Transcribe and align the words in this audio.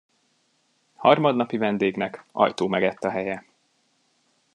Harmadnapi 0.93 1.57
vendégnek 1.57 2.23
ajtó 2.31 2.67
megett 2.67 3.03
a 3.03 3.09
helye. 3.09 3.45